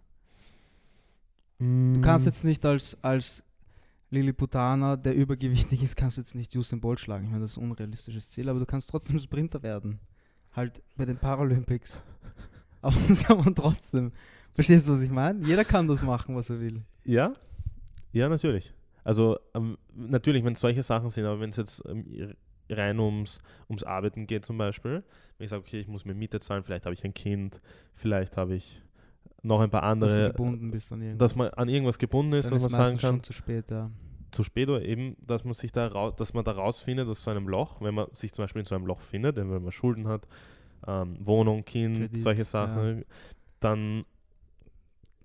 [1.58, 2.02] Du Mm.
[2.02, 3.44] kannst jetzt nicht als, als
[4.14, 7.24] Lilliputaner, der übergewichtig ist, kannst du jetzt nicht Usain Bolt schlagen.
[7.24, 10.00] Ich meine, das ist ein unrealistisches Ziel, aber du kannst trotzdem Sprinter werden.
[10.52, 12.02] Halt bei den Paralympics.
[12.80, 14.12] Aber das kann man trotzdem.
[14.54, 15.44] Verstehst du, was ich meine?
[15.46, 16.82] Jeder kann das machen, was er will.
[17.04, 17.32] Ja,
[18.12, 18.72] ja, natürlich.
[19.02, 22.34] Also ähm, natürlich, wenn es solche Sachen sind, aber wenn es jetzt ähm,
[22.70, 25.02] rein ums, ums Arbeiten geht zum Beispiel,
[25.36, 27.60] wenn ich sage, okay, ich muss mir Miete zahlen, vielleicht habe ich ein Kind,
[27.94, 28.82] vielleicht habe ich
[29.44, 31.18] noch ein paar Dass du andere, irgendwas.
[31.18, 33.70] dass man an irgendwas gebunden ist, Dann dass ist man sagen kann, schon zu spät,
[33.70, 33.90] ja.
[34.30, 37.30] zu spät oder eben, dass man sich da raus, dass man da rausfindet aus so
[37.30, 40.08] einem Loch, wenn man sich zum Beispiel in so einem Loch findet, wenn man Schulden
[40.08, 40.26] hat,
[40.86, 43.04] ähm, Wohnung, Kind, Kredit, solche Sachen,
[43.60, 44.04] dann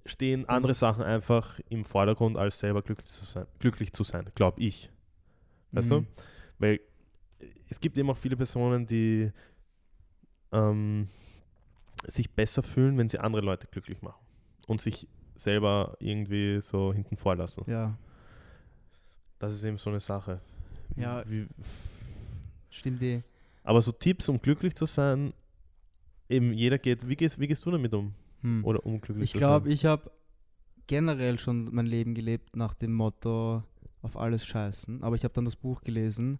[0.05, 4.61] stehen andere Sachen einfach im Vordergrund, als selber glücklich zu sein, glücklich zu sein, glaube
[4.61, 4.91] ich.
[5.71, 6.01] Weißt du?
[6.01, 6.07] Mhm.
[6.57, 6.79] Weil
[7.69, 9.31] es gibt eben auch viele Personen, die
[10.51, 11.07] ähm,
[12.05, 14.23] sich besser fühlen, wenn sie andere Leute glücklich machen
[14.67, 17.63] und sich selber irgendwie so hinten vorlassen.
[17.67, 17.97] Ja,
[19.37, 20.41] Das ist eben so eine Sache.
[20.95, 21.23] Ja.
[21.29, 21.47] Wie,
[22.69, 23.21] stimmt eh.
[23.63, 25.33] aber so Tipps, um glücklich zu sein,
[26.27, 28.13] eben jeder geht, wie gehst, wie gehst du damit um?
[28.41, 28.63] Hm.
[28.65, 29.73] Oder um glücklich Ich zu glaube, sein?
[29.73, 30.11] ich habe
[30.87, 33.63] generell schon mein Leben gelebt nach dem Motto
[34.01, 35.03] auf alles scheißen.
[35.03, 36.39] Aber ich habe dann das Buch gelesen,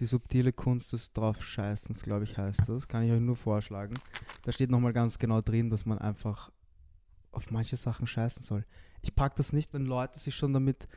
[0.00, 2.86] Die subtile Kunst des drauf Scheißens, glaube ich, heißt das.
[2.86, 3.94] Kann ich euch nur vorschlagen.
[4.42, 6.50] Da steht nochmal ganz genau drin, dass man einfach
[7.32, 8.64] auf manche Sachen scheißen soll.
[9.02, 10.88] Ich packe das nicht, wenn Leute sich schon damit,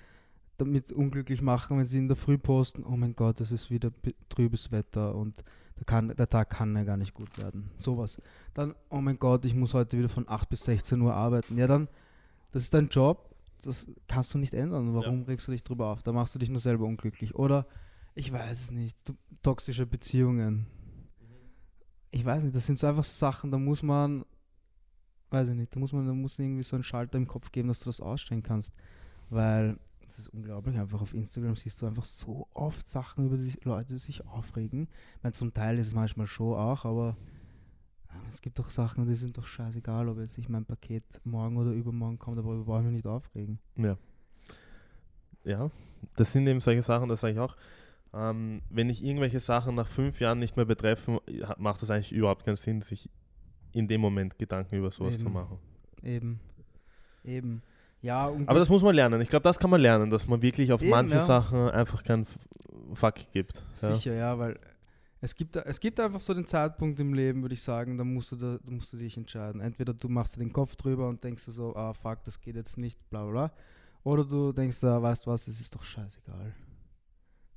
[0.57, 3.91] damit unglücklich machen, wenn sie in der Früh posten, oh mein Gott, es ist wieder
[4.29, 5.43] trübes Wetter und
[5.77, 7.69] der, kann, der Tag kann ja gar nicht gut werden.
[7.77, 8.21] Sowas.
[8.53, 11.57] Dann, oh mein Gott, ich muss heute wieder von 8 bis 16 Uhr arbeiten.
[11.57, 11.87] Ja, dann,
[12.51, 13.33] das ist dein Job,
[13.63, 14.93] das kannst du nicht ändern.
[14.93, 16.03] Warum regst du dich drüber auf?
[16.03, 17.35] Da machst du dich nur selber unglücklich.
[17.35, 17.65] Oder,
[18.19, 18.97] ich weiß es nicht,
[19.41, 20.67] toxische Beziehungen.
[22.11, 24.25] Ich weiß nicht, das sind so einfach Sachen, da muss man,
[25.29, 27.69] weiß ich nicht, da muss man, da muss irgendwie so einen Schalter im Kopf geben,
[27.69, 28.73] dass du das ausstellen kannst.
[29.29, 33.57] Weil, das ist unglaublich, einfach auf Instagram siehst du einfach so oft Sachen über die
[33.63, 34.89] Leute, sich aufregen.
[35.15, 37.15] Ich meine, zum Teil ist es manchmal schon auch, aber
[38.31, 41.71] es gibt doch Sachen, die sind doch scheißegal, ob jetzt nicht mein Paket morgen oder
[41.71, 43.59] übermorgen kommt, aber wir brauchen mich nicht aufregen.
[43.77, 43.97] Ja.
[45.45, 45.71] Ja,
[46.17, 47.55] das sind eben solche Sachen, das sage ich auch.
[48.13, 51.19] Ähm, wenn ich irgendwelche Sachen nach fünf Jahren nicht mehr betreffen,
[51.57, 53.09] macht es eigentlich überhaupt keinen Sinn, sich
[53.71, 55.33] in dem Moment Gedanken über sowas zu Eben.
[55.33, 55.59] machen.
[56.03, 56.39] Eben.
[57.23, 57.61] Eben.
[58.01, 59.21] Ja, Aber das muss man lernen.
[59.21, 61.21] Ich glaube, das kann man lernen, dass man wirklich auf Eben, manche ja.
[61.21, 62.25] Sachen einfach keinen
[62.93, 63.63] Fuck gibt.
[63.81, 63.93] Ja.
[63.93, 64.57] Sicher, ja, weil
[65.21, 68.31] es gibt, es gibt einfach so den Zeitpunkt im Leben, würde ich sagen, da musst,
[68.31, 69.59] du da, da musst du dich entscheiden.
[69.59, 72.55] Entweder du machst dir den Kopf drüber und denkst dir so, ah fuck, das geht
[72.55, 73.51] jetzt nicht, bla bla bla.
[74.03, 76.53] Oder du denkst, ah, weißt was, es ist doch scheißegal.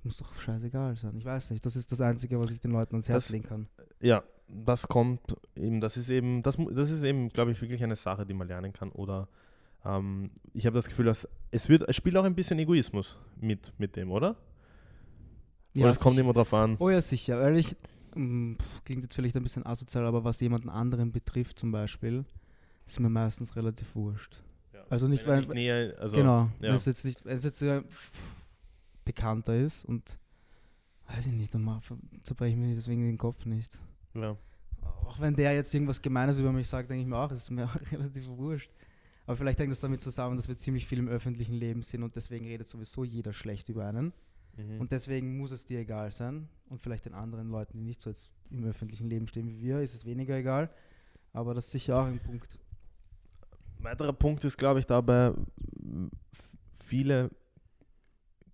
[0.05, 1.17] Muss doch scheißegal sein.
[1.17, 3.45] Ich weiß nicht, das ist das Einzige, was ich den Leuten ans Herz Das- legen
[3.47, 3.69] kann.
[4.01, 5.21] Ja, das kommt
[5.57, 8.49] eben, das ist eben, das, das ist eben, glaube ich, wirklich eine Sache, die man
[8.49, 8.91] lernen kann.
[8.91, 9.29] Oder
[9.85, 13.73] ähm, ich habe das Gefühl, dass es wird, es spielt auch ein bisschen Egoismus mit,
[13.79, 14.37] mit dem, oder?
[15.77, 16.77] Oder es kommt immer drauf an.
[16.81, 17.39] Oh ja, sicher.
[17.41, 17.77] Weil ich,
[18.15, 22.25] mm, pff, klingt jetzt vielleicht ein bisschen asozial, aber was jemanden anderen betrifft zum Beispiel,
[22.87, 24.43] ist mir meistens relativ wurscht.
[24.91, 26.75] Also nicht, weil- näher, also, genau, ja.
[26.75, 28.42] es jetzt nicht, es jetzt äh, f-
[29.05, 30.19] bekannter ist und
[31.09, 31.81] weiß ich nicht, dann
[32.23, 33.79] zerbreche ich mir deswegen den Kopf nicht.
[34.15, 34.37] Ja.
[35.07, 37.51] Auch wenn der jetzt irgendwas Gemeines über mich sagt, denke ich mir auch, es ist
[37.51, 38.71] mir auch relativ wurscht.
[39.27, 42.17] Aber vielleicht hängt das damit zusammen, dass wir ziemlich viel im öffentlichen Leben sind und
[42.17, 44.13] deswegen redet sowieso jeder schlecht über einen.
[44.57, 44.81] Mhm.
[44.81, 46.49] Und deswegen muss es dir egal sein.
[46.69, 49.81] Und vielleicht den anderen Leuten, die nicht so jetzt im öffentlichen Leben stehen wie wir,
[49.81, 50.71] ist es weniger egal.
[51.33, 52.59] Aber das ist sicher auch ein Punkt.
[53.79, 55.33] weiterer Punkt ist, glaube ich, dabei,
[56.75, 57.31] viele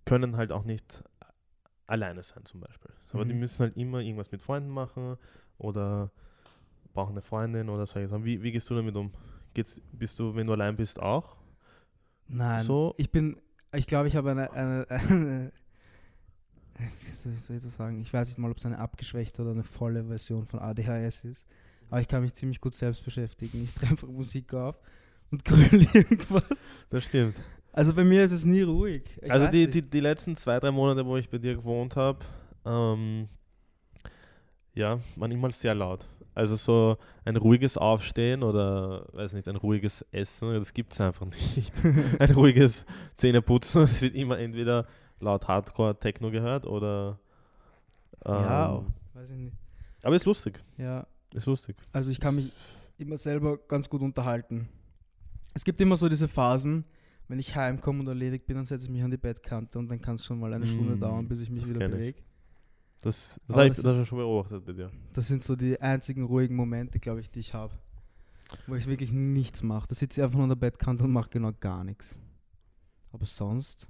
[0.05, 1.03] können halt auch nicht
[1.87, 2.91] alleine sein zum Beispiel.
[3.11, 3.39] Aber die Mhm.
[3.39, 5.17] müssen halt immer irgendwas mit Freunden machen
[5.57, 6.11] oder
[6.93, 8.25] brauchen eine Freundin oder solche Sachen.
[8.25, 9.11] Wie, wie gehst du damit um?
[9.53, 11.37] Geht's, bist du, wenn du allein bist, auch?
[12.27, 12.93] Nein, So?
[12.97, 13.41] ich bin,
[13.73, 15.51] ich glaube, ich habe eine, eine, eine
[17.23, 17.99] wie soll ich das sagen?
[18.01, 21.47] Ich weiß nicht mal, ob es eine abgeschwächte oder eine volle Version von ADHS ist.
[21.89, 23.63] Aber ich kann mich ziemlich gut selbst beschäftigen.
[23.63, 24.79] Ich drehe einfach Musik auf
[25.31, 26.43] und gröle irgendwas.
[26.89, 27.35] Das stimmt.
[27.71, 29.03] Also bei mir ist es nie ruhig.
[29.21, 32.19] Ich also die, die, die letzten zwei, drei Monate, wo ich bei dir gewohnt habe,
[32.65, 33.29] ähm,
[34.73, 36.07] ja, waren immer sehr laut.
[36.33, 41.25] Also so ein ruhiges Aufstehen oder, weiß nicht, ein ruhiges Essen, das gibt es einfach
[41.25, 41.73] nicht.
[42.19, 44.87] ein ruhiges Zähneputzen, es wird immer entweder
[45.19, 47.19] laut Hardcore Techno gehört oder
[48.25, 49.57] ähm, ja, weiß ich nicht.
[50.03, 50.61] Aber ist lustig.
[50.77, 51.75] Ja, Ist lustig.
[51.91, 52.51] also ich kann mich
[52.97, 54.69] immer selber ganz gut unterhalten.
[55.53, 56.85] Es gibt immer so diese Phasen,
[57.29, 60.01] wenn ich heimkomme und erledigt bin, dann setze ich mich an die Bettkante und dann
[60.01, 62.21] kann es schon mal eine Stunde Mm, dauern, bis ich mich wieder bewege.
[63.01, 64.91] Das, das habe ich das- schon beobachtet bei dir.
[65.13, 67.73] Das sind so die einzigen ruhigen Momente, glaube ich, die ich habe.
[68.67, 69.87] Wo ich wirklich nichts mache.
[69.87, 72.19] Da sitze ich einfach an der Bettkante und mache genau gar nichts.
[73.11, 73.87] Aber sonst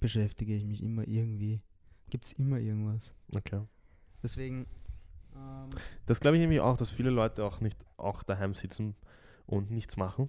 [0.00, 1.60] beschäftige ich mich immer irgendwie.
[2.08, 3.14] Gibt es immer irgendwas.
[3.34, 3.60] Okay.
[4.22, 4.66] Deswegen,
[5.36, 5.68] ähm,
[6.06, 8.94] Das glaube ich nämlich auch, dass viele Leute auch nicht auch daheim sitzen
[9.46, 10.28] und nichts machen,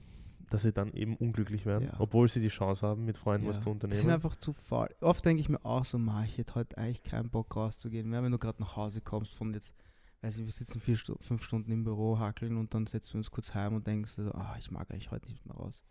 [0.52, 1.96] dass sie dann eben unglücklich werden, Ja.
[2.00, 4.10] obwohl sie die Chance haben, mit Freunden ja, was zu die sind unternehmen.
[4.12, 4.90] einfach zu faul.
[5.02, 8.22] Oft denke ich mir auch so, ma, ich hätte heute eigentlich keinen Bock rauszugehen mehr,
[8.22, 9.74] wenn du gerade nach Hause kommst von jetzt,
[10.22, 13.32] weiß ich, wir sitzen vier fünf Stunden im Büro, hackeln und dann setzen wir uns
[13.32, 15.84] kurz heim und denkst so, ah, ich mag eigentlich heute nicht mehr raus.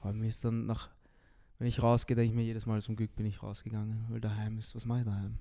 [0.00, 0.90] Aber mir ist dann nach,
[1.58, 4.58] wenn ich rausgehe, denke ich mir jedes Mal, zum Glück bin ich rausgegangen, weil daheim
[4.58, 5.38] ist, was mache ich daheim?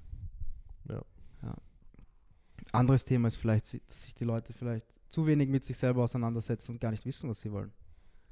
[0.87, 1.01] Ja.
[1.43, 1.55] ja.
[2.71, 6.71] Anderes Thema ist vielleicht, dass sich die Leute vielleicht zu wenig mit sich selber auseinandersetzen
[6.71, 7.71] und gar nicht wissen, was sie wollen.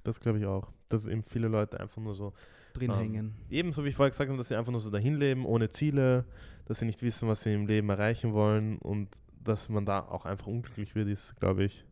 [0.03, 0.71] Das glaube ich auch.
[0.89, 2.33] Dass eben viele Leute einfach nur so,
[2.73, 3.35] Drin Ähm, hängen.
[3.49, 6.25] ebenso wie ich vorher gesagt habe, dass sie einfach nur so dahin leben, ohne Ziele,
[6.65, 9.09] dass sie nicht wissen, was sie im Leben erreichen wollen und
[9.43, 11.85] dass man da auch einfach unglücklich wird, ist, glaube ich,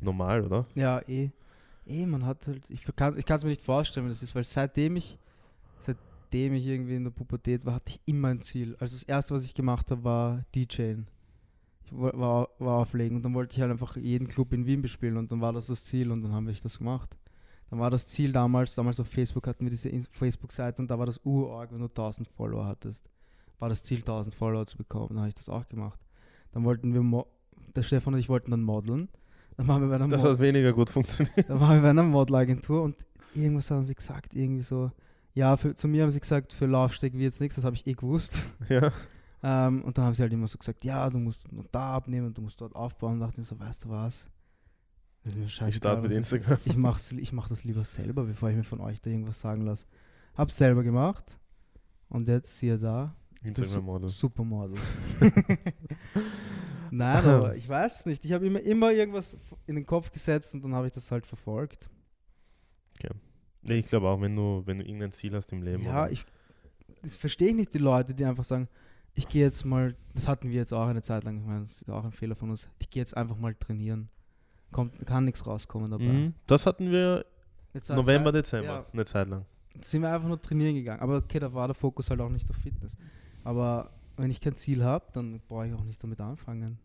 [0.00, 0.66] normal, oder?
[0.74, 1.30] Ja, eh.
[1.86, 4.96] Eh, man hat halt, ich kann es mir nicht vorstellen, wie das ist, weil seitdem
[4.96, 5.18] ich,
[5.80, 8.76] seitdem ich irgendwie in der Pubertät war, hatte ich immer ein Ziel.
[8.80, 11.06] Also das erste, was ich gemacht habe, war DJing.
[11.84, 14.80] Ich wo- war, war auflegen und dann wollte ich halt einfach jeden Club in Wien
[14.80, 17.14] bespielen und dann war das das Ziel und dann haben wir das gemacht.
[17.70, 21.06] Dann war das Ziel damals, damals auf Facebook hatten wir diese Facebook-Seite und da war
[21.06, 23.08] das Urorg, wenn du 1000 Follower hattest.
[23.58, 25.08] War das Ziel, 1000 Follower zu bekommen.
[25.10, 25.98] Dann habe ich das auch gemacht.
[26.52, 27.26] Dann wollten wir,
[27.74, 29.08] der Stefan und ich wollten dann modeln.
[29.56, 31.48] Dann waren wir bei einer Das Mod- hat weniger gut funktioniert.
[31.48, 32.96] da waren wir bei einer Modelagentur und
[33.34, 34.90] irgendwas haben sie gesagt, irgendwie so,
[35.32, 37.86] ja, für, zu mir haben sie gesagt, für Laufsteg wird jetzt nichts, das habe ich
[37.86, 38.48] eh gewusst.
[38.68, 38.92] ja.
[39.42, 42.32] Ähm, und dann haben sie halt immer so gesagt, ja, du musst noch da abnehmen,
[42.32, 43.14] du musst dort aufbauen.
[43.14, 44.28] Und dachte ich so, weißt du was?
[45.24, 46.58] Das ist mir Ich starte mit Instagram.
[46.64, 49.62] ich mach's, ich mach das lieber selber, bevor ich mir von euch da irgendwas sagen
[49.62, 49.86] lasse.
[50.36, 51.38] Hab's selber gemacht
[52.08, 54.08] und jetzt siehe da, Instagram-Model.
[54.08, 54.78] Supermodel.
[56.90, 58.24] Nein, aber ich weiß es nicht.
[58.24, 61.26] Ich habe immer, immer irgendwas in den Kopf gesetzt und dann habe ich das halt
[61.26, 61.90] verfolgt.
[63.66, 65.84] Nee, ich glaube auch, wenn du, wenn du irgendein Ziel hast im Leben.
[65.84, 66.26] Ja, ich
[67.02, 68.68] das verstehe ich nicht, die Leute, die einfach sagen,
[69.14, 71.82] ich gehe jetzt mal, das hatten wir jetzt auch eine Zeit lang, ich meine, das
[71.82, 74.08] ist auch ein Fehler von uns, ich gehe jetzt einfach mal trainieren.
[74.74, 76.02] Kommt, kann nichts rauskommen dabei.
[76.04, 76.34] Mhm.
[76.48, 77.24] Das hatten wir
[77.90, 78.86] November, Zeit, Dezember, ja.
[78.92, 79.44] eine Zeit lang.
[79.80, 81.00] sind wir einfach nur trainieren gegangen.
[81.00, 82.96] Aber okay, da war der Fokus halt auch nicht auf Fitness.
[83.44, 86.80] Aber wenn ich kein Ziel habe, dann brauche ich auch nicht damit anfangen.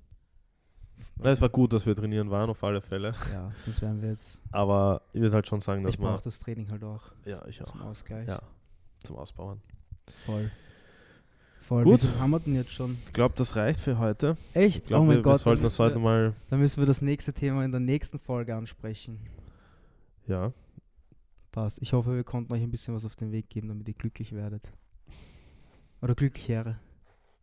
[1.24, 3.16] Ja, es war gut, dass wir trainieren waren, auf alle Fälle.
[3.34, 4.42] Ja, sonst wären wir jetzt.
[4.52, 6.14] Aber ich würde halt schon sagen, dass Ich man.
[6.14, 7.72] brauche das Training halt auch Ja, ich auch.
[7.72, 8.28] zum Ausgleich.
[8.28, 8.42] Ja,
[9.04, 9.62] zum Ausbauen.
[10.28, 10.52] Voll.
[11.70, 11.84] Voll.
[11.84, 12.02] Gut.
[12.02, 12.98] Wie viel haben wir denn jetzt schon?
[13.06, 14.36] Ich glaube, das reicht für heute.
[14.56, 14.80] Echt?
[14.80, 15.34] Ich glaube, oh mein wir, Gott.
[15.34, 16.34] wir sollten dann, das müssen heute wir, mal.
[16.50, 19.20] dann müssen wir das nächste Thema in der nächsten Folge ansprechen.
[20.28, 20.52] Ja,
[21.52, 21.80] Passt.
[21.82, 24.34] Ich hoffe, wir konnten euch ein bisschen was auf den Weg geben, damit ihr glücklich
[24.34, 24.68] werdet.
[26.02, 26.80] Oder glücklich wäre.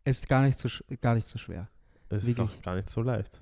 [0.03, 0.69] Es ist gar nicht so,
[1.01, 1.69] gar nicht so schwer.
[2.09, 2.59] es ist Wirklich.
[2.59, 3.39] auch gar nicht so leicht.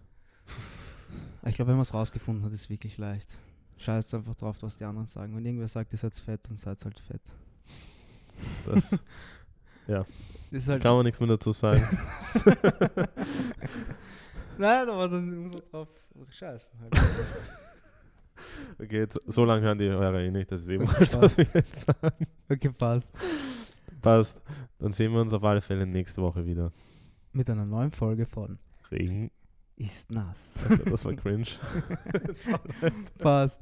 [1.45, 3.29] Ich glaube, wenn man es rausgefunden hat, ist es wirklich leicht.
[3.77, 5.35] Scheißt einfach drauf, was die anderen sagen.
[5.35, 7.21] Wenn irgendwer sagt, ihr seid fett, dann seid halt fett.
[8.65, 9.03] Das
[10.51, 11.81] Ist halt kann man nichts mehr dazu sagen.
[14.57, 15.87] Nein, aber dann muss man drauf
[16.29, 16.79] scheißen.
[16.79, 16.93] Halt.
[18.77, 20.51] Okay, jetzt, so lange hören die Hörer eh nicht.
[20.51, 22.27] Das ist eben Okay, wurscht, was wir jetzt sagen.
[22.49, 23.09] Okay, passt.
[24.01, 24.41] Passt.
[24.77, 26.71] Dann sehen wir uns auf alle Fälle nächste Woche wieder.
[27.31, 28.57] Mit einer neuen Folge von
[28.91, 29.31] Regen.
[29.77, 30.51] Ist nass.
[30.85, 31.45] Das war cringe.
[33.17, 33.61] passt.